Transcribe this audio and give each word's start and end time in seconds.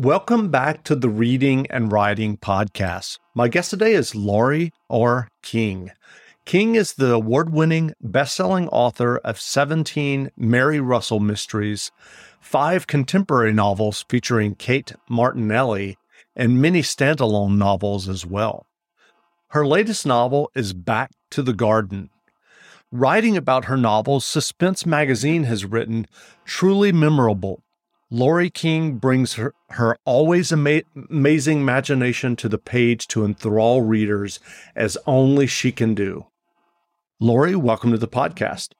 Welcome 0.00 0.48
back 0.48 0.82
to 0.84 0.96
the 0.96 1.10
Reading 1.10 1.66
and 1.68 1.92
Writing 1.92 2.38
Podcast. 2.38 3.18
My 3.34 3.48
guest 3.48 3.68
today 3.68 3.92
is 3.92 4.14
Laurie 4.14 4.72
R. 4.88 5.28
King. 5.42 5.90
King 6.46 6.74
is 6.74 6.94
the 6.94 7.12
award 7.12 7.52
winning, 7.52 7.92
best 8.00 8.34
selling 8.34 8.66
author 8.70 9.18
of 9.18 9.38
17 9.38 10.30
Mary 10.38 10.80
Russell 10.80 11.20
mysteries, 11.20 11.92
five 12.40 12.86
contemporary 12.86 13.52
novels 13.52 14.06
featuring 14.08 14.54
Kate 14.54 14.94
Martinelli, 15.06 15.98
and 16.34 16.62
many 16.62 16.80
standalone 16.80 17.58
novels 17.58 18.08
as 18.08 18.24
well. 18.24 18.64
Her 19.48 19.66
latest 19.66 20.06
novel 20.06 20.50
is 20.54 20.72
Back 20.72 21.10
to 21.32 21.42
the 21.42 21.52
Garden. 21.52 22.08
Writing 22.90 23.36
about 23.36 23.66
her 23.66 23.76
novels, 23.76 24.24
Suspense 24.24 24.86
Magazine 24.86 25.44
has 25.44 25.66
written 25.66 26.06
truly 26.46 26.90
memorable. 26.90 27.62
Laurie 28.12 28.50
King 28.50 28.96
brings 28.96 29.34
her, 29.34 29.54
her 29.70 29.96
always 30.04 30.52
ama- 30.52 30.82
amazing 31.08 31.60
imagination 31.60 32.34
to 32.34 32.48
the 32.48 32.58
page 32.58 33.06
to 33.06 33.24
enthrall 33.24 33.82
readers 33.82 34.40
as 34.74 34.98
only 35.06 35.46
she 35.46 35.70
can 35.70 35.94
do. 35.94 36.26
Laurie, 37.20 37.54
welcome 37.54 37.92
to 37.92 37.98
the 37.98 38.08
podcast. 38.08 38.70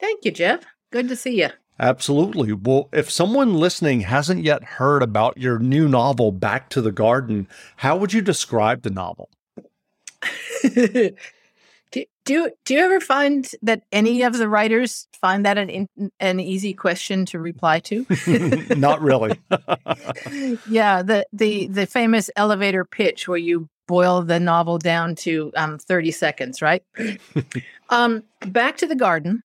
Thank 0.00 0.24
you, 0.24 0.32
Jeff. 0.32 0.64
Good 0.90 1.08
to 1.08 1.16
see 1.16 1.40
you. 1.40 1.50
Absolutely. 1.78 2.52
Well, 2.52 2.88
if 2.92 3.08
someone 3.08 3.54
listening 3.54 4.00
hasn't 4.00 4.42
yet 4.42 4.64
heard 4.64 5.02
about 5.02 5.38
your 5.38 5.60
new 5.60 5.86
novel, 5.88 6.32
Back 6.32 6.68
to 6.70 6.80
the 6.80 6.90
Garden, 6.90 7.46
how 7.76 7.96
would 7.96 8.12
you 8.12 8.20
describe 8.22 8.82
the 8.82 8.90
novel? 8.90 9.30
do, 12.26 12.50
do 12.64 12.74
you 12.74 12.80
ever 12.80 13.00
find 13.00 13.48
that 13.62 13.82
any 13.92 14.22
of 14.22 14.36
the 14.36 14.48
writers 14.48 15.06
find 15.20 15.46
that 15.46 15.56
an 15.56 15.88
an 16.20 16.40
easy 16.40 16.74
question 16.74 17.24
to 17.26 17.38
reply 17.38 17.78
to? 17.80 18.04
Not 18.76 19.00
really. 19.00 19.40
yeah, 20.68 21.02
the 21.02 21.24
the 21.32 21.68
the 21.68 21.86
famous 21.86 22.28
elevator 22.36 22.84
pitch 22.84 23.28
where 23.28 23.38
you 23.38 23.68
boil 23.86 24.22
the 24.22 24.40
novel 24.40 24.78
down 24.78 25.14
to 25.14 25.52
um, 25.56 25.78
30 25.78 26.10
seconds, 26.10 26.60
right? 26.60 26.82
um, 27.90 28.24
Back 28.40 28.76
to 28.78 28.86
the 28.86 28.96
Garden 28.96 29.42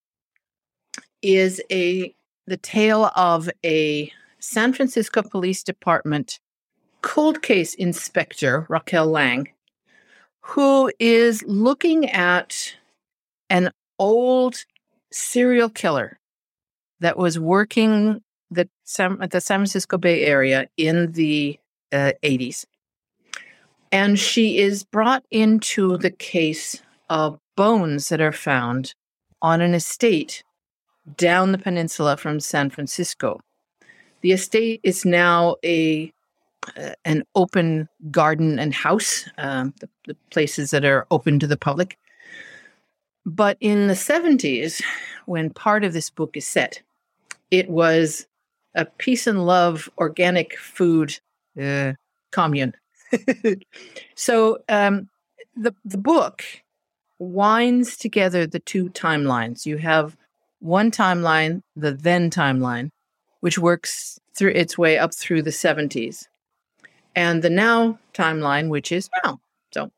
is 1.21 1.61
a 1.71 2.13
the 2.47 2.57
tale 2.57 3.11
of 3.15 3.47
a 3.63 4.11
San 4.39 4.73
Francisco 4.73 5.21
Police 5.21 5.61
Department 5.61 6.39
cold 7.03 7.43
case 7.43 7.75
inspector, 7.75 8.65
Raquel 8.69 9.05
Lang, 9.05 9.49
who 10.41 10.91
is 10.99 11.43
looking 11.43 12.09
at 12.09 12.75
an 13.49 13.71
old 13.99 14.65
serial 15.11 15.69
killer 15.69 16.19
that 16.99 17.17
was 17.17 17.39
working 17.39 18.21
the 18.49 18.67
at 18.99 19.31
the 19.31 19.41
San 19.41 19.59
Francisco 19.59 19.97
Bay 19.97 20.25
Area 20.25 20.67
in 20.77 21.11
the 21.13 21.57
uh, 21.91 22.11
80s. 22.23 22.65
And 23.91 24.17
she 24.17 24.57
is 24.57 24.83
brought 24.83 25.23
into 25.31 25.97
the 25.97 26.11
case 26.11 26.81
of 27.09 27.39
bones 27.57 28.09
that 28.09 28.21
are 28.21 28.31
found 28.31 28.93
on 29.41 29.61
an 29.61 29.73
estate 29.73 30.43
down 31.17 31.51
the 31.51 31.57
peninsula 31.57 32.15
from 32.17 32.39
San 32.39 32.69
Francisco. 32.69 33.41
The 34.21 34.31
estate 34.31 34.79
is 34.83 35.03
now 35.03 35.57
a 35.63 36.13
an 37.05 37.23
open 37.35 37.89
garden 38.11 38.59
and 38.59 38.73
house, 38.73 39.27
um, 39.37 39.73
the, 39.79 39.89
the 40.07 40.15
places 40.29 40.71
that 40.71 40.85
are 40.85 41.07
open 41.11 41.39
to 41.39 41.47
the 41.47 41.57
public. 41.57 41.97
But 43.25 43.57
in 43.59 43.87
the 43.87 43.93
70s, 43.93 44.81
when 45.25 45.49
part 45.49 45.83
of 45.83 45.93
this 45.93 46.09
book 46.09 46.35
is 46.35 46.47
set, 46.47 46.81
it 47.51 47.69
was 47.69 48.27
a 48.75 48.85
peace 48.85 49.27
and 49.27 49.45
love 49.45 49.89
organic 49.97 50.57
food 50.57 51.19
uh, 51.61 51.93
commune. 52.31 52.73
so 54.15 54.59
um, 54.69 55.09
the 55.55 55.75
the 55.83 55.97
book 55.97 56.43
winds 57.19 57.97
together 57.97 58.47
the 58.47 58.59
two 58.59 58.89
timelines. 58.89 59.65
You 59.65 59.77
have 59.77 60.15
one 60.59 60.91
timeline, 60.91 61.61
the 61.75 61.91
then 61.91 62.29
timeline, 62.29 62.89
which 63.41 63.59
works 63.59 64.19
through 64.35 64.51
its 64.51 64.77
way 64.77 64.97
up 64.97 65.13
through 65.13 65.41
the 65.41 65.51
70s, 65.51 66.27
and 67.15 67.41
the 67.41 67.49
now 67.49 67.99
timeline, 68.13 68.69
which 68.69 68.91
is 68.91 69.09
now. 69.23 69.39
So 69.71 69.91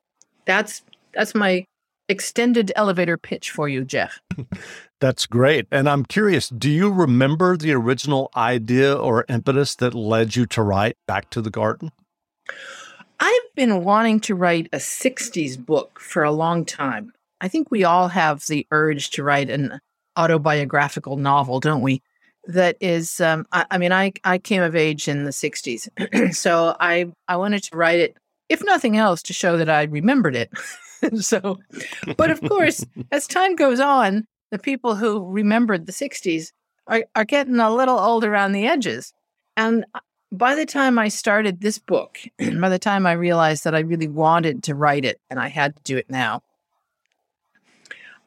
that's 0.45 0.83
that's 1.13 1.35
my 1.35 1.65
extended 2.09 2.71
elevator 2.75 3.17
pitch 3.17 3.51
for 3.51 3.69
you, 3.69 3.83
Jeff. 3.85 4.21
That's 4.99 5.25
great. 5.25 5.67
And 5.69 5.89
I'm 5.89 6.05
curious, 6.05 6.47
do 6.47 6.69
you 6.69 6.89
remember 6.89 7.57
the 7.57 7.73
original 7.73 8.29
idea 8.37 8.95
or 8.95 9.25
impetus 9.27 9.75
that 9.75 9.93
led 9.93 10.37
you 10.37 10.45
to 10.47 10.61
write 10.61 10.95
Back 11.07 11.29
to 11.31 11.41
the 11.41 11.49
Garden? 11.49 11.91
I've 13.19 13.55
been 13.55 13.83
wanting 13.83 14.21
to 14.21 14.35
write 14.35 14.67
a 14.71 14.77
60s 14.77 15.57
book 15.57 15.99
for 15.99 16.23
a 16.23 16.31
long 16.31 16.63
time. 16.63 17.11
I 17.41 17.49
think 17.49 17.69
we 17.69 17.83
all 17.83 18.07
have 18.07 18.45
the 18.47 18.65
urge 18.71 19.09
to 19.11 19.23
write 19.23 19.49
an 19.49 19.79
autobiographical 20.15 21.17
novel, 21.17 21.59
don't 21.59 21.81
we? 21.81 22.01
That 22.45 22.75
is, 22.81 23.21
um, 23.21 23.45
I, 23.51 23.65
I, 23.71 23.77
mean, 23.77 23.93
I, 23.93 24.13
I 24.23 24.37
came 24.37 24.61
of 24.61 24.75
age 24.75 25.07
in 25.07 25.23
the 25.23 25.31
60s. 25.31 26.33
so 26.35 26.75
I, 26.79 27.05
I 27.27 27.37
wanted 27.37 27.63
to 27.63 27.77
write 27.77 27.99
it, 27.99 28.17
if 28.49 28.63
nothing 28.63 28.97
else, 28.97 29.23
to 29.23 29.33
show 29.33 29.57
that 29.57 29.69
I 29.69 29.83
remembered 29.83 30.35
it. 30.35 30.51
so, 31.19 31.59
but 32.17 32.31
of 32.31 32.41
course, 32.41 32.85
as 33.11 33.27
time 33.27 33.55
goes 33.55 33.79
on, 33.79 34.25
the 34.51 34.59
people 34.59 34.95
who 34.95 35.25
remembered 35.25 35.85
the 35.85 35.91
60s 35.91 36.51
are, 36.87 37.05
are 37.15 37.25
getting 37.25 37.59
a 37.59 37.73
little 37.73 37.97
old 37.97 38.23
around 38.23 38.51
the 38.51 38.67
edges. 38.67 39.13
And 39.55 39.85
by 40.31 40.55
the 40.55 40.65
time 40.65 40.97
I 40.99 41.07
started 41.07 41.61
this 41.61 41.77
book, 41.77 42.19
by 42.59 42.69
the 42.69 42.79
time 42.79 43.05
I 43.05 43.13
realized 43.13 43.63
that 43.63 43.75
I 43.75 43.79
really 43.79 44.07
wanted 44.07 44.63
to 44.63 44.75
write 44.75 45.05
it 45.05 45.21
and 45.29 45.39
I 45.39 45.47
had 45.47 45.75
to 45.75 45.81
do 45.83 45.97
it 45.97 46.09
now, 46.09 46.41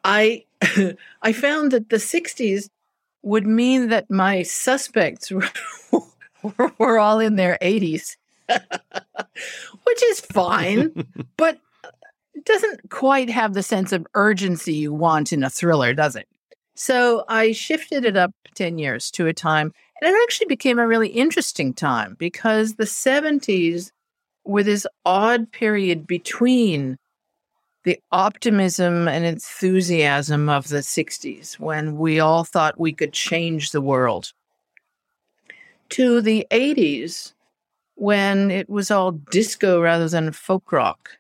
I 0.05 0.44
I 1.22 1.32
found 1.32 1.72
that 1.72 1.91
the 1.91 1.97
60s 1.97 2.69
would 3.26 3.44
mean 3.44 3.88
that 3.88 4.09
my 4.09 4.44
suspects 4.44 5.32
were, 5.92 6.72
were 6.78 6.98
all 6.98 7.19
in 7.19 7.34
their 7.34 7.59
80s, 7.60 8.16
which 8.48 10.03
is 10.04 10.20
fine, 10.20 11.04
but 11.37 11.59
it 12.34 12.44
doesn't 12.44 12.88
quite 12.88 13.28
have 13.28 13.53
the 13.53 13.64
sense 13.64 13.91
of 13.91 14.06
urgency 14.14 14.75
you 14.75 14.92
want 14.92 15.32
in 15.32 15.42
a 15.42 15.50
thriller, 15.50 15.92
does 15.92 16.14
it? 16.14 16.28
So 16.76 17.25
I 17.28 17.50
shifted 17.50 18.04
it 18.04 18.16
up 18.16 18.31
10 18.54 18.78
years 18.78 19.10
to 19.12 19.26
a 19.26 19.32
time, 19.32 19.72
and 20.00 20.14
it 20.14 20.22
actually 20.22 20.47
became 20.47 20.78
a 20.78 20.87
really 20.87 21.08
interesting 21.08 21.75
time 21.75 22.14
because 22.20 22.75
the 22.76 22.84
70s 22.84 23.91
were 24.44 24.62
this 24.62 24.87
odd 25.04 25.50
period 25.50 26.06
between 26.06 26.97
the 27.87 28.01
optimism 28.11 29.07
and 29.07 29.25
enthusiasm 29.25 30.49
of 30.49 30.67
the 30.69 30.79
60s 30.79 31.57
when 31.61 31.97
we 31.97 32.19
all 32.19 32.43
thought 32.43 32.81
we 32.81 32.93
could 32.93 33.13
change 33.13 33.71
the 33.71 33.81
world 33.81 34.33
to 35.89 36.21
the 36.21 36.45
80s 36.51 37.33
when 37.95 38.51
it 38.51 38.69
was 38.69 38.91
all 38.91 39.13
disco 39.13 39.81
rather 39.81 40.09
than 40.09 40.33
folk 40.33 40.73
rock 40.73 41.11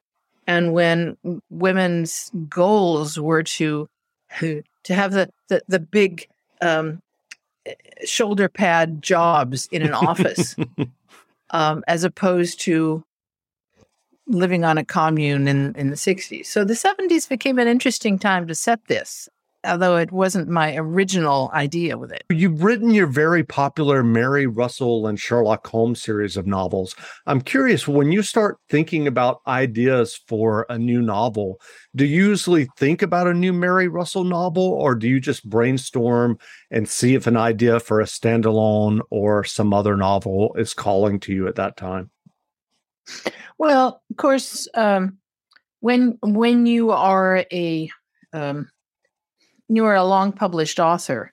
and 0.48 0.72
when 0.72 1.16
women's 1.50 2.32
goals 2.48 3.18
were 3.18 3.44
to 3.44 3.88
to 4.40 4.64
have 4.88 5.12
the 5.12 5.30
the, 5.46 5.62
the 5.68 5.78
big 5.78 6.26
um, 6.60 7.00
shoulder 8.04 8.48
pad 8.48 9.02
jobs 9.02 9.68
in 9.70 9.82
an 9.82 9.94
office 9.94 10.56
um, 11.50 11.84
as 11.86 12.02
opposed 12.02 12.60
to 12.62 13.04
living 14.26 14.64
on 14.64 14.78
a 14.78 14.84
commune 14.84 15.48
in, 15.48 15.74
in 15.76 15.90
the 15.90 15.96
60s. 15.96 16.46
So 16.46 16.64
the 16.64 16.74
70s 16.74 17.28
became 17.28 17.58
an 17.58 17.68
interesting 17.68 18.18
time 18.18 18.46
to 18.48 18.54
set 18.54 18.84
this, 18.86 19.28
although 19.64 19.96
it 19.96 20.10
wasn't 20.10 20.48
my 20.48 20.76
original 20.76 21.50
idea 21.54 21.96
with 21.96 22.12
it. 22.12 22.24
You've 22.30 22.62
written 22.62 22.90
your 22.90 23.06
very 23.06 23.44
popular 23.44 24.02
Mary 24.02 24.46
Russell 24.46 25.06
and 25.06 25.18
Sherlock 25.18 25.66
Holmes 25.66 26.02
series 26.02 26.36
of 26.36 26.46
novels. 26.46 26.96
I'm 27.26 27.40
curious, 27.40 27.86
when 27.86 28.10
you 28.10 28.22
start 28.22 28.58
thinking 28.68 29.06
about 29.06 29.42
ideas 29.46 30.18
for 30.26 30.66
a 30.68 30.78
new 30.78 31.00
novel, 31.02 31.60
do 31.94 32.04
you 32.04 32.26
usually 32.26 32.68
think 32.76 33.02
about 33.02 33.28
a 33.28 33.34
new 33.34 33.52
Mary 33.52 33.88
Russell 33.88 34.24
novel, 34.24 34.64
or 34.64 34.94
do 34.94 35.08
you 35.08 35.20
just 35.20 35.48
brainstorm 35.48 36.38
and 36.70 36.88
see 36.88 37.14
if 37.14 37.26
an 37.26 37.36
idea 37.36 37.78
for 37.78 38.00
a 38.00 38.04
standalone 38.04 39.00
or 39.10 39.44
some 39.44 39.72
other 39.72 39.96
novel 39.96 40.54
is 40.58 40.74
calling 40.74 41.20
to 41.20 41.32
you 41.32 41.46
at 41.46 41.54
that 41.54 41.76
time? 41.76 42.10
Well, 43.58 44.02
of 44.10 44.16
course, 44.16 44.68
um, 44.74 45.18
when 45.80 46.18
when 46.22 46.66
you 46.66 46.90
are 46.90 47.44
a 47.52 47.88
um, 48.32 48.68
you 49.68 49.84
are 49.84 49.94
a 49.94 50.04
long 50.04 50.32
published 50.32 50.78
author, 50.78 51.32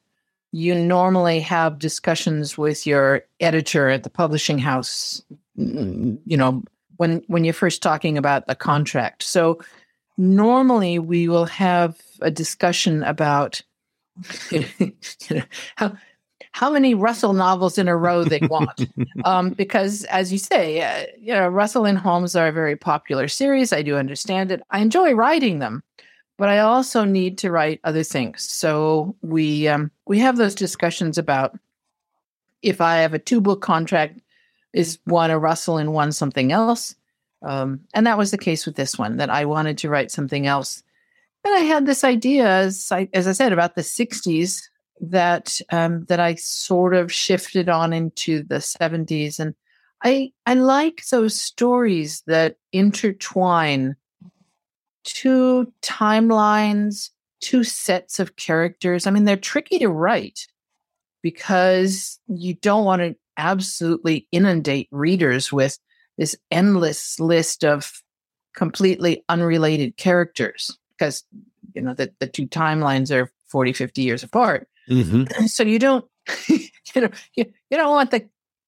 you 0.51 0.75
normally 0.75 1.39
have 1.41 1.79
discussions 1.79 2.57
with 2.57 2.85
your 2.87 3.23
editor 3.39 3.89
at 3.89 4.03
the 4.03 4.09
publishing 4.09 4.59
house. 4.59 5.21
Mm, 5.57 6.19
you 6.25 6.37
know, 6.37 6.63
when 6.97 7.23
when 7.27 7.43
you're 7.43 7.53
first 7.53 7.81
talking 7.81 8.17
about 8.17 8.47
the 8.47 8.55
contract. 8.55 9.23
So 9.23 9.59
normally 10.17 10.99
we 10.99 11.27
will 11.27 11.45
have 11.45 11.99
a 12.21 12.31
discussion 12.31 13.03
about 13.03 13.61
how 15.75 15.97
how 16.51 16.69
many 16.69 16.93
Russell 16.93 17.33
novels 17.33 17.77
in 17.77 17.87
a 17.87 17.95
row 17.95 18.23
they 18.23 18.39
want. 18.49 18.87
um, 19.25 19.51
because, 19.51 20.03
as 20.05 20.31
you 20.31 20.37
say, 20.37 20.81
uh, 20.81 21.05
you 21.19 21.33
know, 21.33 21.47
Russell 21.47 21.85
and 21.85 21.97
Holmes 21.97 22.35
are 22.35 22.47
a 22.47 22.51
very 22.51 22.75
popular 22.75 23.27
series. 23.27 23.73
I 23.73 23.81
do 23.81 23.97
understand 23.97 24.51
it. 24.51 24.61
I 24.69 24.79
enjoy 24.79 25.13
writing 25.13 25.59
them, 25.59 25.83
but 26.37 26.49
I 26.49 26.59
also 26.59 27.05
need 27.05 27.37
to 27.39 27.51
write 27.51 27.79
other 27.83 28.03
things. 28.03 28.43
So 28.43 29.15
we 29.21 29.67
um, 29.67 29.91
we 30.05 30.19
have 30.19 30.37
those 30.37 30.55
discussions 30.55 31.17
about 31.17 31.57
if 32.61 32.81
I 32.81 32.97
have 32.97 33.13
a 33.13 33.19
two 33.19 33.41
book 33.41 33.61
contract, 33.61 34.19
is 34.73 34.99
one 35.05 35.31
a 35.31 35.37
Russell 35.37 35.77
and 35.77 35.93
one 35.93 36.11
something 36.11 36.51
else. 36.51 36.95
Um, 37.43 37.81
and 37.93 38.07
that 38.07 38.17
was 38.17 38.31
the 38.31 38.37
case 38.37 38.65
with 38.65 38.75
this 38.75 38.97
one 38.97 39.17
that 39.17 39.29
I 39.29 39.45
wanted 39.45 39.77
to 39.79 39.89
write 39.89 40.11
something 40.11 40.47
else. 40.47 40.81
And 41.43 41.53
I 41.53 41.59
had 41.59 41.85
this 41.85 42.03
idea, 42.03 42.47
as 42.47 42.89
I, 42.91 43.09
as 43.13 43.27
I 43.27 43.33
said, 43.33 43.51
about 43.51 43.75
the 43.75 43.81
60s 43.81 44.61
that 45.09 45.59
um, 45.71 46.05
that 46.05 46.19
I 46.19 46.35
sort 46.35 46.93
of 46.93 47.11
shifted 47.11 47.67
on 47.67 47.91
into 47.91 48.43
the 48.43 48.55
70s. 48.55 49.39
And 49.39 49.53
I 50.03 50.31
I 50.45 50.53
like 50.53 51.05
those 51.07 51.39
stories 51.39 52.23
that 52.27 52.55
intertwine 52.71 53.95
two 55.03 55.71
timelines, 55.81 57.09
two 57.41 57.63
sets 57.63 58.19
of 58.19 58.37
characters. 58.37 59.05
I 59.05 59.11
mean, 59.11 59.25
they're 59.25 59.35
tricky 59.35 59.79
to 59.79 59.89
write 59.89 60.47
because 61.21 62.19
you 62.27 62.53
don't 62.55 62.85
want 62.85 63.01
to 63.01 63.15
absolutely 63.37 64.27
inundate 64.31 64.87
readers 64.91 65.51
with 65.51 65.79
this 66.17 66.35
endless 66.51 67.19
list 67.19 67.65
of 67.65 67.91
completely 68.55 69.23
unrelated 69.27 69.97
characters 69.97 70.77
because 70.95 71.23
you 71.73 71.81
know 71.81 71.95
the, 71.95 72.13
the 72.19 72.27
two 72.27 72.45
timelines 72.45 73.09
are 73.09 73.31
40 73.47 73.73
50 73.73 74.03
years 74.03 74.21
apart 74.21 74.67
mm-hmm. 74.89 75.45
so 75.47 75.63
you 75.63 75.79
don't 75.79 76.05
you 76.47 76.61
know 76.95 77.09
you, 77.35 77.45
you 77.69 77.77
don't 77.77 77.91
want 77.91 78.11
the 78.11 78.27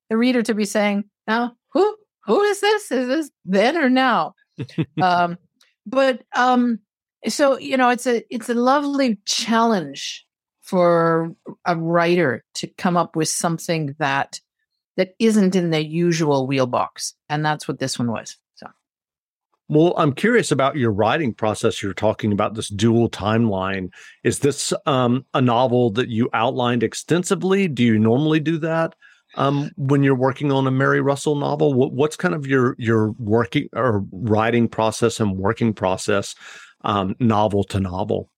the 0.09 0.17
reader 0.17 0.41
to 0.43 0.53
be 0.53 0.65
saying 0.65 1.03
now 1.27 1.55
who 1.71 1.95
who 2.25 2.41
is 2.41 2.59
this? 2.59 2.91
Is 2.91 3.07
this 3.07 3.31
then 3.45 3.77
or 3.77 3.89
now? 3.89 4.33
Um 5.01 5.37
but 5.85 6.23
um 6.33 6.79
so 7.27 7.59
you 7.59 7.77
know 7.77 7.89
it's 7.89 8.07
a 8.07 8.23
it's 8.33 8.49
a 8.49 8.53
lovely 8.53 9.19
challenge 9.25 10.25
for 10.61 11.35
a 11.65 11.75
writer 11.75 12.43
to 12.55 12.67
come 12.77 12.97
up 12.97 13.15
with 13.15 13.27
something 13.27 13.95
that 13.99 14.39
that 14.97 15.13
isn't 15.19 15.55
in 15.55 15.69
the 15.71 15.85
usual 15.85 16.47
wheelbox 16.47 17.13
and 17.29 17.45
that's 17.45 17.67
what 17.67 17.79
this 17.79 17.99
one 17.99 18.09
was 18.09 18.37
well 19.67 19.93
i'm 19.97 20.13
curious 20.13 20.51
about 20.51 20.75
your 20.77 20.91
writing 20.91 21.33
process. 21.33 21.81
You're 21.81 21.93
talking 21.93 22.31
about 22.31 22.55
this 22.55 22.69
dual 22.69 23.09
timeline. 23.09 23.89
Is 24.23 24.39
this 24.39 24.73
um, 24.85 25.25
a 25.33 25.41
novel 25.41 25.91
that 25.91 26.09
you 26.09 26.29
outlined 26.33 26.83
extensively? 26.83 27.67
Do 27.67 27.83
you 27.83 27.99
normally 27.99 28.39
do 28.39 28.57
that 28.59 28.95
um, 29.35 29.71
when 29.77 30.03
you're 30.03 30.15
working 30.15 30.51
on 30.51 30.67
a 30.67 30.71
mary 30.71 31.01
russell 31.01 31.35
novel? 31.35 31.73
What, 31.73 31.93
what's 31.93 32.15
kind 32.15 32.33
of 32.33 32.47
your 32.47 32.75
your 32.77 33.11
working 33.19 33.69
or 33.73 34.05
writing 34.11 34.67
process 34.67 35.19
and 35.19 35.37
working 35.37 35.73
process 35.73 36.35
um, 36.81 37.15
novel 37.19 37.63
to 37.65 37.79
novel? 37.79 38.29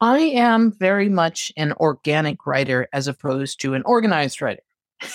I 0.00 0.18
am 0.18 0.72
very 0.72 1.08
much 1.08 1.52
an 1.56 1.72
organic 1.74 2.46
writer 2.46 2.88
as 2.92 3.08
opposed 3.08 3.60
to 3.60 3.74
an 3.74 3.82
organized 3.86 4.42
writer. 4.42 4.62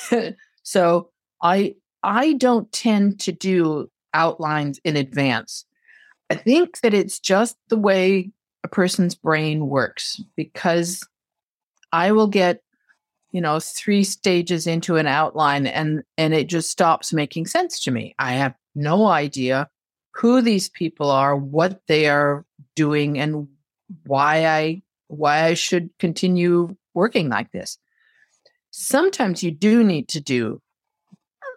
so 0.63 1.09
I 1.42 1.75
I 2.01 2.33
don't 2.33 2.71
tend 2.71 3.19
to 3.21 3.31
do 3.31 3.89
outlines 4.13 4.79
in 4.83 4.95
advance. 4.95 5.65
I 6.29 6.35
think 6.35 6.81
that 6.81 6.94
it's 6.94 7.19
just 7.19 7.57
the 7.69 7.77
way 7.77 8.31
a 8.63 8.67
person's 8.67 9.15
brain 9.15 9.67
works 9.67 10.21
because 10.35 11.06
I 11.91 12.11
will 12.11 12.27
get 12.27 12.61
you 13.31 13.41
know 13.41 13.59
3 13.59 14.03
stages 14.03 14.67
into 14.67 14.97
an 14.97 15.07
outline 15.07 15.67
and 15.67 16.03
and 16.17 16.33
it 16.33 16.47
just 16.47 16.69
stops 16.69 17.13
making 17.13 17.47
sense 17.47 17.79
to 17.81 17.91
me. 17.91 18.15
I 18.19 18.33
have 18.33 18.56
no 18.75 19.07
idea 19.07 19.69
who 20.15 20.41
these 20.41 20.69
people 20.69 21.09
are, 21.09 21.35
what 21.35 21.81
they 21.88 22.09
are 22.09 22.45
doing 22.75 23.19
and 23.19 23.47
why 24.06 24.45
I 24.45 24.81
why 25.07 25.44
I 25.44 25.53
should 25.53 25.89
continue 26.00 26.75
working 26.94 27.29
like 27.29 27.51
this. 27.51 27.77
Sometimes 28.71 29.41
you 29.41 29.51
do 29.51 29.83
need 29.83 30.07
to 30.09 30.19
do 30.19 30.61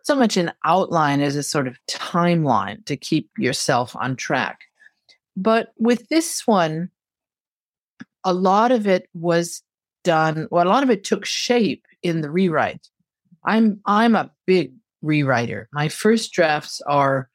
so 0.02 0.14
much 0.14 0.37
an 0.37 0.52
outline 0.64 1.20
as 1.20 1.37
a 1.37 1.43
sort 1.43 1.66
of 1.66 1.78
timeline 1.88 2.84
to 2.87 2.96
keep 2.96 3.31
yourself 3.38 3.94
on 3.96 4.16
track. 4.16 4.60
But 5.37 5.72
with 5.78 6.08
this 6.08 6.46
one, 6.46 6.90
a 8.25 8.32
lot 8.32 8.72
of 8.72 8.87
it 8.87 9.08
was 9.14 9.62
done, 10.04 10.49
well, 10.50 10.66
a 10.66 10.69
lot 10.69 10.82
of 10.82 10.90
it 10.90 11.04
took 11.04 11.25
shape 11.25 11.84
in 12.02 12.20
the 12.20 12.31
rewrite. 12.31 12.88
I'm 13.44 13.81
I'm 13.87 14.14
a 14.14 14.31
big 14.46 14.72
rewriter. 15.04 15.66
My 15.72 15.88
first 15.88 16.32
drafts 16.32 16.81
are 16.82 17.28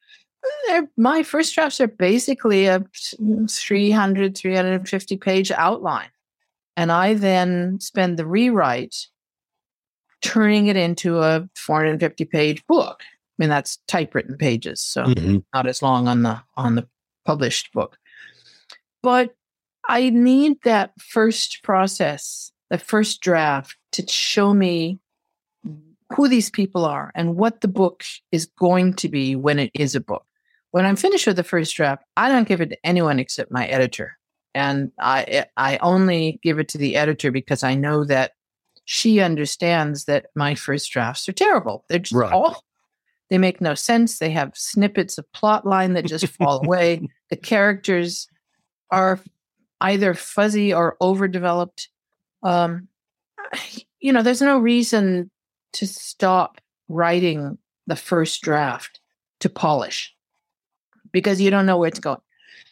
my 0.96 1.22
first 1.22 1.54
drafts 1.54 1.80
are 1.80 1.88
basically 1.88 2.66
a 2.66 2.84
300 3.50 4.36
350 4.36 5.16
page 5.16 5.50
outline 5.50 6.08
and 6.76 6.92
i 6.92 7.14
then 7.14 7.78
spend 7.80 8.16
the 8.16 8.26
rewrite 8.26 9.08
turning 10.22 10.66
it 10.66 10.76
into 10.76 11.20
a 11.20 11.48
450 11.56 12.24
page 12.24 12.66
book 12.66 13.00
i 13.02 13.34
mean 13.38 13.48
that's 13.48 13.78
typewritten 13.86 14.36
pages 14.36 14.80
so 14.80 15.04
mm-hmm. 15.04 15.38
not 15.54 15.66
as 15.66 15.82
long 15.82 16.08
on 16.08 16.22
the 16.22 16.40
on 16.56 16.74
the 16.74 16.86
published 17.24 17.72
book 17.72 17.98
but 19.02 19.34
i 19.88 20.10
need 20.10 20.56
that 20.64 20.92
first 20.98 21.60
process 21.62 22.52
the 22.70 22.78
first 22.78 23.20
draft 23.20 23.76
to 23.92 24.06
show 24.06 24.52
me 24.52 24.98
who 26.14 26.26
these 26.28 26.50
people 26.50 26.84
are 26.84 27.12
and 27.14 27.36
what 27.36 27.60
the 27.60 27.68
book 27.68 28.02
is 28.32 28.46
going 28.58 28.94
to 28.94 29.08
be 29.08 29.36
when 29.36 29.58
it 29.58 29.70
is 29.74 29.94
a 29.94 30.00
book 30.00 30.24
when 30.70 30.84
I'm 30.84 30.96
finished 30.96 31.26
with 31.26 31.36
the 31.36 31.44
first 31.44 31.74
draft, 31.74 32.04
I 32.16 32.28
don't 32.28 32.48
give 32.48 32.60
it 32.60 32.70
to 32.70 32.78
anyone 32.84 33.18
except 33.18 33.50
my 33.50 33.66
editor. 33.66 34.18
And 34.54 34.92
I 34.98 35.46
I 35.56 35.78
only 35.78 36.40
give 36.42 36.58
it 36.58 36.68
to 36.68 36.78
the 36.78 36.96
editor 36.96 37.30
because 37.30 37.62
I 37.62 37.74
know 37.74 38.04
that 38.04 38.32
she 38.90 39.20
understands 39.20 40.06
that 40.06 40.28
my 40.34 40.54
first 40.54 40.90
drafts 40.90 41.28
are 41.28 41.32
terrible. 41.34 41.84
They're 41.90 41.98
just 41.98 42.14
right. 42.14 42.32
all 42.32 42.64
they 43.28 43.36
make 43.36 43.60
no 43.60 43.74
sense. 43.74 44.18
They 44.18 44.30
have 44.30 44.56
snippets 44.56 45.18
of 45.18 45.30
plot 45.32 45.66
line 45.66 45.92
that 45.92 46.06
just 46.06 46.26
fall 46.26 46.64
away. 46.64 47.06
The 47.28 47.36
characters 47.36 48.26
are 48.90 49.20
either 49.82 50.14
fuzzy 50.14 50.72
or 50.72 50.96
overdeveloped. 51.02 51.90
Um, 52.42 52.88
you 54.00 54.14
know, 54.14 54.22
there's 54.22 54.40
no 54.40 54.56
reason 54.58 55.30
to 55.74 55.86
stop 55.86 56.58
writing 56.88 57.58
the 57.86 57.96
first 57.96 58.40
draft 58.40 59.00
to 59.40 59.50
polish 59.50 60.14
because 61.12 61.38
you 61.38 61.50
don't 61.50 61.66
know 61.66 61.76
where 61.76 61.88
it's 61.88 62.00
going. 62.00 62.22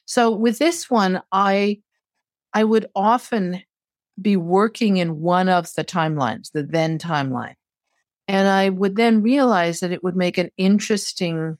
So 0.06 0.30
with 0.30 0.58
this 0.58 0.88
one, 0.88 1.20
I 1.30 1.80
I 2.54 2.64
would 2.64 2.86
often 2.94 3.62
be 4.20 4.36
working 4.36 4.96
in 4.96 5.20
one 5.20 5.48
of 5.48 5.72
the 5.74 5.84
timelines, 5.84 6.52
the 6.52 6.62
then 6.62 6.98
timeline. 6.98 7.54
And 8.28 8.48
I 8.48 8.70
would 8.70 8.96
then 8.96 9.22
realize 9.22 9.80
that 9.80 9.92
it 9.92 10.02
would 10.02 10.16
make 10.16 10.38
an 10.38 10.50
interesting 10.56 11.58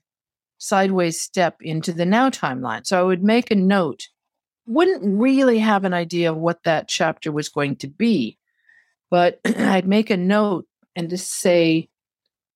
sideways 0.58 1.20
step 1.20 1.58
into 1.60 1.92
the 1.92 2.06
now 2.06 2.30
timeline. 2.30 2.86
So 2.86 2.98
I 2.98 3.04
would 3.04 3.22
make 3.22 3.50
a 3.50 3.56
note, 3.56 4.08
wouldn't 4.66 5.02
really 5.04 5.58
have 5.58 5.84
an 5.84 5.94
idea 5.94 6.32
of 6.32 6.38
what 6.38 6.62
that 6.64 6.88
chapter 6.88 7.30
was 7.30 7.48
going 7.48 7.76
to 7.76 7.88
be, 7.88 8.38
but 9.10 9.40
I'd 9.44 9.86
make 9.86 10.10
a 10.10 10.16
note 10.16 10.66
and 10.96 11.10
just 11.10 11.30
say, 11.30 11.88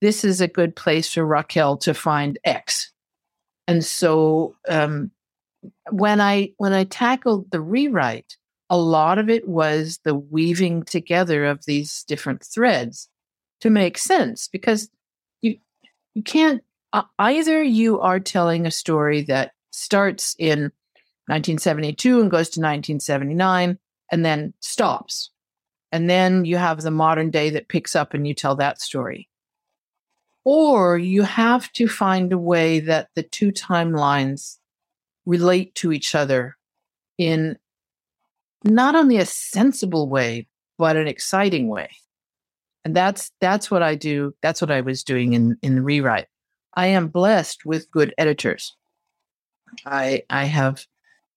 this 0.00 0.24
is 0.24 0.40
a 0.40 0.48
good 0.48 0.74
place 0.74 1.12
for 1.12 1.24
Raquel 1.24 1.76
to 1.78 1.92
find 1.92 2.38
X. 2.44 2.90
And 3.68 3.84
so 3.84 4.56
um, 4.68 5.10
when 5.90 6.20
I 6.20 6.52
when 6.56 6.72
I 6.72 6.84
tackled 6.84 7.50
the 7.50 7.60
rewrite, 7.60 8.36
a 8.70 8.78
lot 8.78 9.18
of 9.18 9.28
it 9.28 9.46
was 9.48 9.98
the 10.04 10.14
weaving 10.14 10.84
together 10.84 11.44
of 11.44 11.64
these 11.66 12.04
different 12.04 12.42
threads 12.42 13.08
to 13.60 13.68
make 13.68 13.98
sense 13.98 14.48
because 14.48 14.88
you 15.42 15.58
you 16.14 16.22
can't 16.22 16.62
uh, 16.92 17.02
either 17.18 17.62
you 17.62 18.00
are 18.00 18.20
telling 18.20 18.66
a 18.66 18.70
story 18.70 19.22
that 19.22 19.52
starts 19.70 20.34
in 20.38 20.72
1972 21.26 22.20
and 22.20 22.30
goes 22.30 22.48
to 22.48 22.60
1979 22.60 23.78
and 24.10 24.24
then 24.24 24.54
stops 24.60 25.30
and 25.92 26.08
then 26.08 26.44
you 26.44 26.56
have 26.56 26.80
the 26.80 26.90
modern 26.90 27.30
day 27.30 27.50
that 27.50 27.68
picks 27.68 27.96
up 27.96 28.14
and 28.14 28.26
you 28.26 28.34
tell 28.34 28.56
that 28.56 28.80
story. 28.80 29.28
Or 30.44 30.96
you 30.96 31.22
have 31.22 31.70
to 31.72 31.88
find 31.88 32.32
a 32.32 32.38
way 32.38 32.80
that 32.80 33.08
the 33.14 33.22
two 33.22 33.52
timelines 33.52 34.58
relate 35.26 35.74
to 35.76 35.92
each 35.92 36.14
other 36.14 36.56
in 37.18 37.58
not 38.64 38.94
only 38.94 39.16
a 39.16 39.26
sensible 39.26 40.08
way, 40.08 40.46
but 40.78 40.96
an 40.96 41.06
exciting 41.06 41.68
way. 41.68 41.90
And 42.84 42.96
that's 42.96 43.30
that's 43.40 43.70
what 43.70 43.82
I 43.82 43.94
do. 43.94 44.34
That's 44.42 44.60
what 44.60 44.70
I 44.70 44.80
was 44.80 45.04
doing 45.04 45.34
in, 45.34 45.56
in 45.62 45.84
rewrite. 45.84 46.28
I 46.74 46.86
am 46.88 47.08
blessed 47.08 47.66
with 47.66 47.90
good 47.90 48.14
editors. 48.16 48.74
I 49.84 50.22
I 50.30 50.44
have 50.44 50.86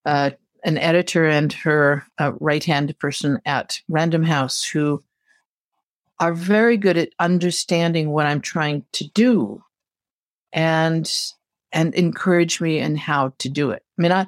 uh, 0.05 0.31
an 0.63 0.77
editor 0.77 1.27
and 1.27 1.51
her 1.53 2.05
uh, 2.17 2.31
right 2.39 2.63
hand 2.63 2.97
person 2.99 3.39
at 3.45 3.79
Random 3.89 4.23
House 4.23 4.63
who 4.63 5.03
are 6.19 6.33
very 6.33 6.77
good 6.77 6.97
at 6.97 7.09
understanding 7.19 8.11
what 8.11 8.25
I'm 8.25 8.41
trying 8.41 8.85
to 8.93 9.07
do 9.09 9.61
and 10.53 11.11
and 11.71 11.93
encourage 11.95 12.61
me 12.61 12.79
in 12.79 12.95
how 12.95 13.33
to 13.39 13.49
do 13.49 13.71
it. 13.71 13.83
I 13.97 14.01
mean, 14.01 14.11
I 14.11 14.27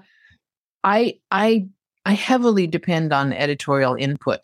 I 0.84 1.20
I 1.32 1.68
I 2.06 2.14
heavily 2.14 2.68
depend 2.68 3.12
on 3.12 3.34
editorial 3.34 3.96
input. 3.96 4.42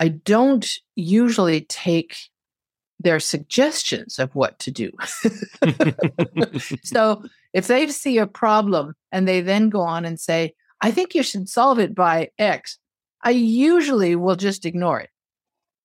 I 0.00 0.08
don't 0.08 0.68
usually 0.96 1.60
take 1.62 2.16
their 2.98 3.20
suggestions 3.20 4.18
of 4.18 4.34
what 4.34 4.58
to 4.60 4.70
do. 4.70 4.90
so 6.82 7.22
if 7.52 7.66
they 7.66 7.86
see 7.88 8.18
a 8.18 8.26
problem 8.26 8.94
and 9.10 9.28
they 9.28 9.40
then 9.40 9.68
go 9.68 9.80
on 9.80 10.04
and 10.04 10.18
say, 10.18 10.54
I 10.80 10.90
think 10.90 11.14
you 11.14 11.22
should 11.22 11.48
solve 11.48 11.78
it 11.78 11.94
by 11.94 12.30
X, 12.38 12.78
I 13.22 13.30
usually 13.30 14.16
will 14.16 14.36
just 14.36 14.64
ignore 14.64 15.00
it. 15.00 15.10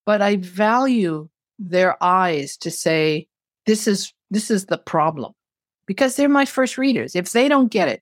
But 0.06 0.22
I 0.22 0.38
value 0.38 1.30
their 1.60 2.01
eyes 2.01 2.58
to 2.58 2.72
say, 2.72 3.27
this 3.66 3.88
is 3.88 4.13
this 4.32 4.50
is 4.50 4.66
the 4.66 4.77
problem. 4.77 5.34
Because 5.86 6.16
they're 6.16 6.30
my 6.30 6.46
first 6.46 6.77
readers. 6.77 7.16
If 7.16 7.32
they 7.32 7.48
don't 7.48 7.72
get 7.72 7.88
it, 7.88 8.01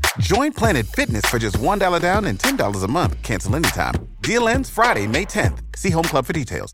Join 0.19 0.51
Planet 0.51 0.85
Fitness 0.85 1.25
for 1.25 1.39
just 1.39 1.57
$1 1.57 2.01
down 2.01 2.25
and 2.25 2.37
$10 2.37 2.83
a 2.83 2.87
month. 2.87 3.21
Cancel 3.21 3.55
anytime. 3.55 3.95
Deal 4.21 4.47
ends 4.49 4.69
Friday, 4.69 5.07
May 5.07 5.25
10th. 5.25 5.59
See 5.75 5.89
Home 5.89 6.03
Club 6.03 6.25
for 6.25 6.33
details. 6.33 6.73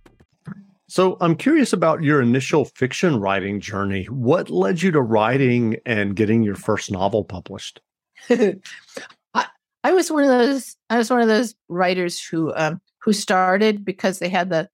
So 0.90 1.18
I'm 1.20 1.36
curious 1.36 1.74
about 1.74 2.02
your 2.02 2.22
initial 2.22 2.66
fiction 2.66 3.20
writing 3.20 3.60
journey. 3.60 4.06
What 4.06 4.50
led 4.50 4.82
you 4.82 4.92
to 4.92 5.02
writing 5.02 5.78
and 5.86 6.16
getting 6.16 6.44
your 6.44 6.56
first 6.56 6.90
novel 6.92 7.26
published? 7.26 7.82
I, 8.30 9.46
I 9.84 9.92
was 9.92 10.10
one 10.10 10.24
of 10.24 10.30
those. 10.30 10.78
I 10.90 10.98
was 10.98 11.10
one 11.10 11.22
of 11.22 11.28
those 11.28 11.56
writers 11.68 12.22
who 12.24 12.54
um, 12.56 12.80
who 13.02 13.12
started 13.12 13.84
because 13.84 14.20
they 14.20 14.30
had 14.30 14.50
the 14.50 14.70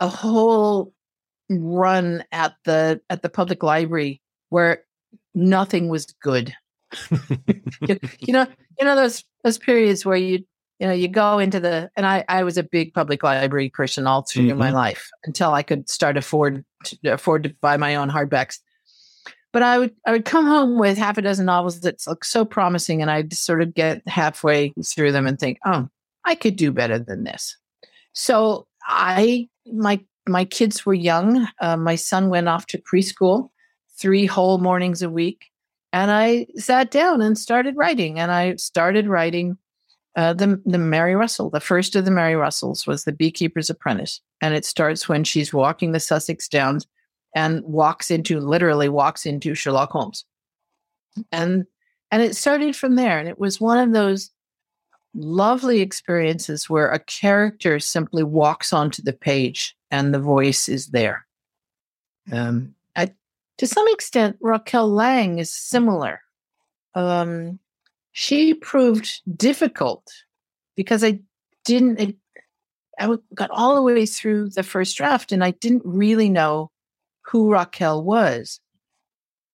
a 0.00 0.08
whole 0.08 0.92
run 1.48 2.24
at 2.32 2.54
the 2.64 3.00
at 3.08 3.22
the 3.22 3.28
public 3.28 3.62
library 3.62 4.20
where 4.48 4.82
nothing 5.32 5.88
was 5.88 6.06
good. 6.22 6.52
You, 7.88 7.98
you 8.20 8.32
know, 8.32 8.46
you 8.78 8.84
know 8.84 8.96
those 8.96 9.24
those 9.44 9.58
periods 9.58 10.04
where 10.04 10.16
you 10.16 10.44
you 10.82 10.88
know, 10.88 10.94
you 10.94 11.06
go 11.06 11.38
into 11.38 11.60
the, 11.60 11.92
and 11.94 12.04
I, 12.04 12.24
I 12.28 12.42
was 12.42 12.58
a 12.58 12.64
big 12.64 12.92
public 12.92 13.22
library 13.22 13.68
person 13.68 14.08
all 14.08 14.22
through 14.22 14.48
mm-hmm. 14.48 14.58
my 14.58 14.72
life 14.72 15.10
until 15.24 15.54
I 15.54 15.62
could 15.62 15.88
start 15.88 16.16
afford 16.16 16.64
to 16.86 17.12
afford 17.12 17.44
to 17.44 17.54
buy 17.60 17.76
my 17.76 17.94
own 17.94 18.10
hardbacks. 18.10 18.58
But 19.52 19.62
I 19.62 19.78
would, 19.78 19.94
I 20.08 20.10
would 20.10 20.24
come 20.24 20.44
home 20.44 20.80
with 20.80 20.98
half 20.98 21.18
a 21.18 21.22
dozen 21.22 21.46
novels 21.46 21.82
that 21.82 22.02
look 22.08 22.24
so 22.24 22.44
promising, 22.44 23.00
and 23.00 23.12
I'd 23.12 23.32
sort 23.32 23.62
of 23.62 23.74
get 23.74 24.02
halfway 24.08 24.72
through 24.84 25.12
them 25.12 25.28
and 25.28 25.38
think, 25.38 25.58
oh, 25.64 25.88
I 26.24 26.34
could 26.34 26.56
do 26.56 26.72
better 26.72 26.98
than 26.98 27.22
this. 27.22 27.56
So 28.12 28.66
I, 28.84 29.48
my, 29.66 30.00
my 30.28 30.44
kids 30.44 30.84
were 30.84 30.94
young. 30.94 31.46
Uh, 31.60 31.76
my 31.76 31.94
son 31.94 32.28
went 32.28 32.48
off 32.48 32.66
to 32.66 32.82
preschool 32.82 33.50
three 34.00 34.26
whole 34.26 34.58
mornings 34.58 35.00
a 35.00 35.08
week. 35.08 35.51
And 35.92 36.10
I 36.10 36.46
sat 36.56 36.90
down 36.90 37.20
and 37.20 37.36
started 37.36 37.76
writing. 37.76 38.18
And 38.18 38.30
I 38.32 38.56
started 38.56 39.06
writing 39.06 39.58
uh, 40.14 40.34
the 40.34 40.60
the 40.66 40.78
Mary 40.78 41.14
Russell, 41.14 41.50
the 41.50 41.60
first 41.60 41.96
of 41.96 42.04
the 42.04 42.10
Mary 42.10 42.36
Russells, 42.36 42.86
was 42.86 43.04
the 43.04 43.12
Beekeeper's 43.12 43.70
Apprentice, 43.70 44.20
and 44.40 44.54
it 44.54 44.64
starts 44.64 45.08
when 45.08 45.24
she's 45.24 45.54
walking 45.54 45.92
the 45.92 46.00
Sussex 46.00 46.48
Downs 46.48 46.86
and 47.34 47.62
walks 47.64 48.10
into 48.10 48.38
literally 48.38 48.90
walks 48.90 49.24
into 49.24 49.54
Sherlock 49.54 49.90
Holmes, 49.90 50.24
and 51.30 51.64
and 52.10 52.22
it 52.22 52.36
started 52.36 52.76
from 52.76 52.96
there, 52.96 53.18
and 53.18 53.26
it 53.26 53.38
was 53.38 53.60
one 53.60 53.78
of 53.78 53.94
those 53.94 54.30
lovely 55.14 55.80
experiences 55.80 56.68
where 56.68 56.90
a 56.90 56.98
character 56.98 57.78
simply 57.78 58.22
walks 58.22 58.72
onto 58.72 59.02
the 59.02 59.12
page 59.12 59.76
and 59.90 60.14
the 60.14 60.18
voice 60.18 60.70
is 60.70 60.88
there. 60.88 61.26
Um, 62.32 62.74
to 63.58 63.66
some 63.66 63.86
extent, 63.88 64.36
Raquel 64.40 64.88
Lang 64.88 65.38
is 65.38 65.52
similar. 65.52 66.20
Um, 66.94 67.58
she 68.12 68.54
proved 68.54 69.20
difficult 69.36 70.06
because 70.76 71.02
I 71.04 71.20
didn't, 71.64 72.16
I 72.98 73.16
got 73.34 73.50
all 73.50 73.74
the 73.74 73.82
way 73.82 74.06
through 74.06 74.50
the 74.50 74.62
first 74.62 74.96
draft 74.96 75.32
and 75.32 75.42
I 75.42 75.52
didn't 75.52 75.82
really 75.84 76.28
know 76.28 76.70
who 77.22 77.50
Raquel 77.50 78.02
was. 78.02 78.60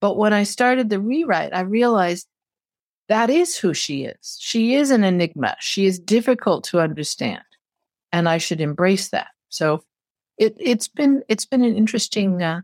But 0.00 0.16
when 0.16 0.32
I 0.32 0.44
started 0.44 0.90
the 0.90 1.00
rewrite, 1.00 1.54
I 1.54 1.60
realized 1.60 2.28
that 3.08 3.30
is 3.30 3.56
who 3.56 3.74
she 3.74 4.04
is. 4.04 4.36
She 4.38 4.74
is 4.74 4.90
an 4.90 5.02
enigma. 5.02 5.56
She 5.60 5.86
is 5.86 5.98
difficult 5.98 6.64
to 6.64 6.80
understand, 6.80 7.42
and 8.12 8.28
I 8.28 8.38
should 8.38 8.60
embrace 8.60 9.08
that. 9.08 9.28
So 9.48 9.82
it, 10.36 10.56
it's 10.60 10.88
been 10.88 11.22
it's 11.28 11.46
been 11.46 11.64
an 11.64 11.74
interesting 11.74 12.42
uh, 12.42 12.60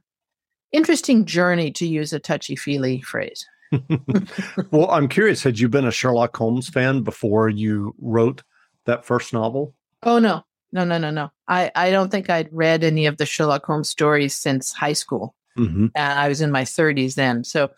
interesting 0.74 1.24
journey 1.24 1.70
to 1.70 1.86
use 1.86 2.12
a 2.12 2.18
touchy 2.18 2.56
feely 2.56 3.00
phrase. 3.00 3.46
well, 4.70 4.90
I'm 4.90 5.08
curious. 5.08 5.42
Had 5.42 5.58
you 5.58 5.68
been 5.68 5.86
a 5.86 5.90
Sherlock 5.90 6.36
Holmes 6.36 6.68
fan 6.68 7.02
before 7.02 7.48
you 7.48 7.94
wrote 8.00 8.42
that 8.84 9.04
first 9.04 9.32
novel? 9.32 9.74
Oh 10.02 10.18
no, 10.18 10.44
no, 10.72 10.84
no, 10.84 10.98
no, 10.98 11.10
no. 11.10 11.30
I 11.48 11.70
I 11.74 11.90
don't 11.90 12.10
think 12.10 12.28
I'd 12.28 12.52
read 12.52 12.84
any 12.84 13.06
of 13.06 13.16
the 13.16 13.26
Sherlock 13.26 13.64
Holmes 13.64 13.88
stories 13.88 14.36
since 14.36 14.72
high 14.72 14.92
school. 14.92 15.34
Mm-hmm. 15.56 15.86
And 15.94 16.18
I 16.18 16.28
was 16.28 16.40
in 16.40 16.50
my 16.50 16.62
30s 16.62 17.14
then. 17.14 17.44
So, 17.44 17.70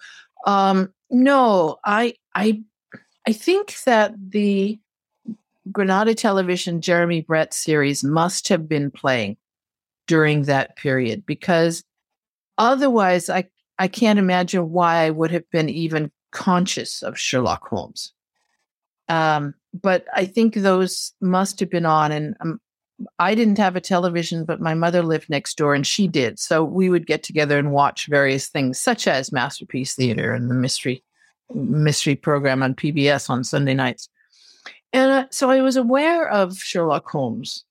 um, 0.47 0.93
no, 1.11 1.77
I 1.85 2.15
I 2.35 2.63
I 3.27 3.33
think 3.33 3.77
that 3.85 4.15
the 4.19 4.79
Granada 5.71 6.15
Television 6.15 6.81
Jeremy 6.81 7.21
Brett 7.21 7.53
series 7.53 8.03
must 8.03 8.49
have 8.49 8.69
been 8.69 8.91
playing 8.91 9.37
during 10.07 10.43
that 10.43 10.77
period 10.77 11.27
because 11.27 11.85
otherwise 12.59 13.29
I 13.29 13.49
I 13.79 13.89
can't 13.89 14.19
imagine 14.19 14.71
why 14.71 15.05
I 15.05 15.11
would 15.11 15.31
have 15.31 15.49
been 15.51 15.69
even 15.69 16.11
conscious 16.33 17.03
of 17.03 17.19
Sherlock 17.19 17.69
Holmes. 17.69 18.13
Um, 19.09 19.55
but 19.73 20.07
I 20.15 20.25
think 20.25 20.55
those 20.55 21.13
must 21.21 21.61
have 21.61 21.71
been 21.71 21.87
on. 21.87 22.11
And 22.13 22.37
um, 22.41 22.61
I 23.19 23.35
didn't 23.35 23.59
have 23.59 23.77
a 23.77 23.81
television, 23.81 24.45
but 24.45 24.61
my 24.61 24.75
mother 24.75 25.03
lived 25.03 25.29
next 25.29 25.57
door 25.57 25.75
and 25.75 25.87
she 25.87 26.09
did. 26.09 26.39
So 26.39 26.65
we 26.65 26.89
would 26.89 27.07
get 27.07 27.23
together 27.23 27.59
and 27.59 27.73
watch 27.73 28.07
various 28.07 28.49
things, 28.49 28.81
such 28.81 29.07
as 29.07 29.33
Masterpiece 29.33 29.95
Theater 29.95 30.33
and 30.33 30.51
the 30.51 30.55
mystery 30.55 31.03
mystery 31.55 32.17
program 32.17 32.61
on 32.63 32.75
PBS 32.75 33.31
on 33.31 33.45
Sunday 33.45 33.75
nights. 33.75 34.09
And 34.93 35.13
uh, 35.13 35.27
so 35.31 35.49
I 35.49 35.61
was 35.61 35.77
aware 35.77 36.29
of 36.29 36.59
Sherlock 36.59 37.09
Holmes. 37.09 37.65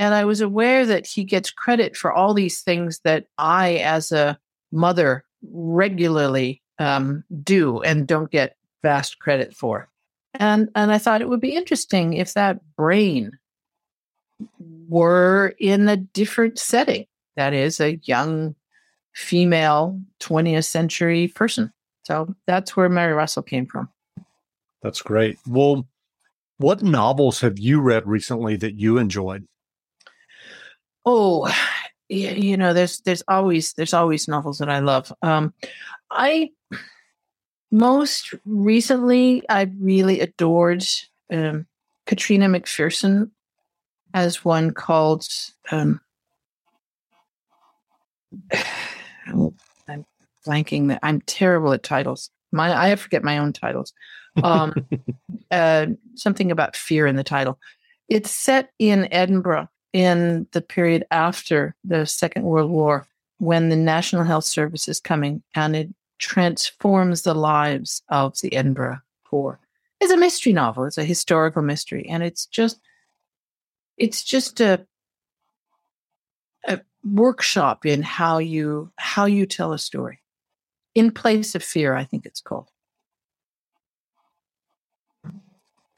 And 0.00 0.14
I 0.14 0.24
was 0.24 0.40
aware 0.40 0.86
that 0.86 1.06
he 1.06 1.24
gets 1.24 1.50
credit 1.50 1.94
for 1.94 2.10
all 2.10 2.32
these 2.32 2.62
things 2.62 3.00
that 3.04 3.26
I, 3.36 3.74
as 3.74 4.10
a 4.10 4.38
mother, 4.72 5.26
regularly 5.42 6.62
um, 6.78 7.22
do 7.44 7.82
and 7.82 8.06
don't 8.06 8.30
get 8.30 8.56
vast 8.82 9.18
credit 9.18 9.54
for. 9.54 9.90
And 10.32 10.70
and 10.74 10.90
I 10.90 10.96
thought 10.96 11.20
it 11.20 11.28
would 11.28 11.42
be 11.42 11.54
interesting 11.54 12.14
if 12.14 12.32
that 12.32 12.60
brain 12.76 13.32
were 14.88 15.54
in 15.58 15.86
a 15.86 15.98
different 15.98 16.58
setting. 16.58 17.04
That 17.36 17.52
is 17.52 17.78
a 17.78 18.00
young 18.04 18.54
female 19.14 20.00
20th 20.20 20.64
century 20.64 21.28
person. 21.28 21.74
So 22.04 22.34
that's 22.46 22.74
where 22.74 22.88
Mary 22.88 23.12
Russell 23.12 23.42
came 23.42 23.66
from. 23.66 23.90
That's 24.82 25.02
great. 25.02 25.36
Well, 25.46 25.86
what 26.56 26.82
novels 26.82 27.40
have 27.42 27.58
you 27.58 27.82
read 27.82 28.06
recently 28.06 28.56
that 28.56 28.76
you 28.76 28.96
enjoyed? 28.96 29.46
Oh, 31.12 31.52
you 32.08 32.56
know 32.56 32.72
there's 32.72 33.00
there's 33.00 33.24
always 33.26 33.72
there's 33.72 33.94
always 33.94 34.28
novels 34.28 34.58
that 34.58 34.68
i 34.68 34.78
love. 34.78 35.12
Um 35.22 35.52
i 36.08 36.50
most 37.72 38.32
recently 38.44 39.42
i 39.48 39.68
really 39.80 40.20
adored 40.20 40.84
um 41.32 41.66
Catriona 42.06 42.46
McPherson 42.46 43.30
as 44.14 44.44
one 44.44 44.70
called 44.70 45.26
um 45.72 46.00
i'm 49.26 50.06
blanking 50.46 50.88
that 50.88 51.00
i'm 51.02 51.20
terrible 51.22 51.72
at 51.72 51.82
titles. 51.82 52.30
My 52.52 52.92
i 52.92 52.94
forget 52.94 53.24
my 53.24 53.38
own 53.38 53.52
titles. 53.52 53.92
Um 54.44 54.74
uh 55.50 55.86
something 56.14 56.52
about 56.52 56.76
fear 56.76 57.08
in 57.08 57.16
the 57.16 57.24
title. 57.24 57.58
It's 58.08 58.30
set 58.30 58.70
in 58.78 59.12
edinburgh 59.12 59.68
in 59.92 60.46
the 60.52 60.60
period 60.60 61.04
after 61.10 61.74
the 61.84 62.06
Second 62.06 62.44
World 62.44 62.70
War 62.70 63.06
when 63.38 63.68
the 63.68 63.76
National 63.76 64.24
Health 64.24 64.44
Service 64.44 64.88
is 64.88 65.00
coming 65.00 65.42
and 65.54 65.74
it 65.74 65.88
transforms 66.18 67.22
the 67.22 67.34
lives 67.34 68.02
of 68.08 68.38
the 68.40 68.54
Edinburgh 68.54 69.00
poor. 69.24 69.58
It's 70.00 70.12
a 70.12 70.16
mystery 70.16 70.52
novel. 70.52 70.84
It's 70.84 70.98
a 70.98 71.04
historical 71.04 71.62
mystery, 71.62 72.06
and 72.08 72.22
it's 72.22 72.46
just 72.46 72.80
it's 73.96 74.22
just 74.22 74.60
a 74.60 74.86
a 76.66 76.80
workshop 77.04 77.86
in 77.86 78.02
how 78.02 78.38
you 78.38 78.92
how 78.96 79.26
you 79.26 79.46
tell 79.46 79.72
a 79.72 79.78
story 79.78 80.20
in 80.94 81.10
place 81.10 81.54
of 81.54 81.62
fear. 81.62 81.94
I 81.94 82.04
think 82.04 82.26
it's 82.26 82.40
called. 82.40 82.70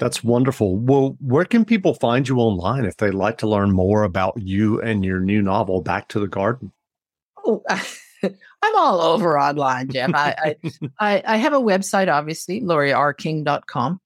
That's 0.03 0.25
wonderful. 0.25 0.79
Well, 0.79 1.17
where 1.21 1.45
can 1.45 1.65
people 1.65 1.95
find 1.95 2.29
you 2.29 2.39
online 2.39 2.87
if 2.87 2.97
they'd 2.97 3.15
like 3.15 3.39
to 3.39 3.47
learn 3.47 3.71
more 3.71 4.03
about 4.03 4.37
you 4.37 4.81
and 4.81 5.05
your 5.05 5.21
new 5.21 5.41
novel, 5.41 5.81
Back 5.81 6.09
to 6.09 6.19
the 6.19 6.27
Garden? 6.27 6.73
Oh, 7.47 7.63
I'm 7.71 8.77
all 8.77 9.01
over 9.01 9.39
online, 9.39 9.91
Jeff. 9.91 10.11
I, 10.13 10.57
I, 10.99 11.23
I, 11.25 11.37
have 11.37 11.53
a 11.53 11.61
website, 11.61 12.13
obviously, 12.13 12.61
laurierking.com. 12.63 14.01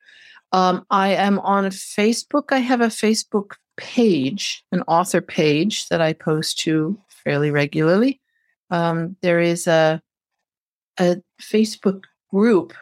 Um, 0.52 0.86
I 0.90 1.14
am 1.14 1.38
on 1.38 1.64
Facebook. 1.64 2.52
I 2.52 2.58
have 2.58 2.82
a 2.82 2.88
Facebook 2.88 3.52
page, 3.78 4.64
an 4.72 4.82
author 4.88 5.22
page 5.22 5.88
that 5.88 6.02
I 6.02 6.12
post 6.12 6.58
to 6.60 7.00
fairly 7.08 7.50
regularly. 7.50 8.20
Um, 8.70 9.16
there 9.22 9.40
is 9.40 9.66
a, 9.66 10.02
a 11.00 11.22
Facebook 11.40 12.02
group 12.30 12.74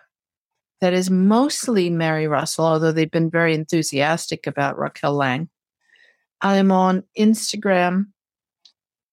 that 0.81 0.93
is 0.93 1.11
mostly 1.11 1.91
Mary 1.91 2.27
Russell, 2.27 2.67
although 2.67 2.93
they've 2.93 3.11
been 3.11 3.31
very 3.31 3.55
enthusiastic 3.55 4.47
about 4.47 4.79
Raquel 4.79 5.15
Lang. 5.15 5.49
I 6.41 6.57
am 6.57 6.71
on 6.71 7.05
Instagram 7.19 8.07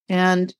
and 0.09 0.53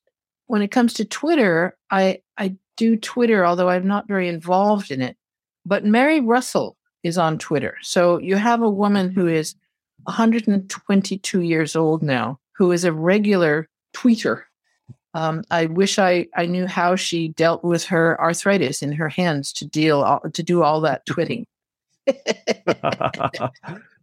when 0.48 0.62
it 0.62 0.72
comes 0.72 0.94
to 0.94 1.06
Twitter, 1.06 1.78
I 1.90 2.22
I 2.38 2.56
do 2.78 2.96
Twitter, 2.96 3.46
although 3.46 3.70
I'm 3.70 3.88
not 3.88 4.08
very 4.08 4.28
involved 4.28 4.92
in 4.92 5.02
it. 5.02 5.18
But 5.66 5.86
Mary 5.86 6.20
Russell 6.20 6.78
is 7.04 7.18
on 7.18 7.38
Twitter. 7.38 7.78
So 7.82 8.18
you 8.18 8.38
have 8.38 8.62
a 8.62 8.70
woman 8.70 9.12
who 9.12 9.28
is 9.28 9.56
122 10.04 11.42
years 11.42 11.76
old 11.76 12.02
now, 12.02 12.40
who 12.54 12.72
is 12.72 12.84
a 12.84 12.94
regular 12.94 13.68
tweeter. 13.94 14.44
Um, 15.14 15.44
I 15.52 15.66
wish 15.66 16.00
I, 16.00 16.28
I 16.36 16.46
knew 16.46 16.68
how 16.68 16.96
she 16.96 17.30
dealt 17.30 17.64
with 17.64 17.86
her 17.86 18.20
arthritis 18.22 18.82
in 18.82 18.94
her 18.94 19.10
hands 19.10 19.52
to 19.54 19.66
deal 19.66 20.02
all, 20.02 20.22
to 20.34 20.44
do 20.44 20.64
all 20.64 20.82
that 20.82 21.06
twitting. 21.06 21.46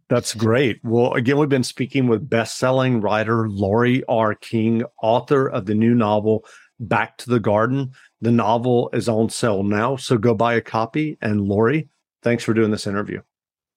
That's 0.09 0.33
great. 0.33 0.79
Well, 0.83 1.13
again, 1.13 1.37
we've 1.37 1.49
been 1.49 1.63
speaking 1.63 2.07
with 2.07 2.29
best-selling 2.29 2.99
writer 3.01 3.47
Laurie 3.47 4.03
R. 4.07 4.33
King, 4.35 4.83
author 5.01 5.47
of 5.47 5.65
the 5.65 5.75
new 5.75 5.93
novel 5.93 6.45
Back 6.79 7.17
to 7.17 7.29
the 7.29 7.39
Garden. 7.39 7.91
The 8.21 8.31
novel 8.31 8.89
is 8.93 9.09
on 9.09 9.29
sale 9.29 9.63
now, 9.63 9.97
so 9.97 10.17
go 10.17 10.33
buy 10.33 10.55
a 10.55 10.61
copy. 10.61 11.17
And 11.21 11.41
Laurie, 11.41 11.89
thanks 12.23 12.43
for 12.43 12.53
doing 12.53 12.71
this 12.71 12.87
interview. 12.87 13.21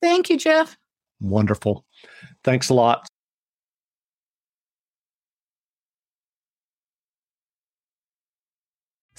Thank 0.01 0.31
you, 0.31 0.37
Jeff. 0.39 0.77
Wonderful. 1.21 1.85
Thanks 2.45 2.69
a 2.69 2.75
lot. 2.75 3.09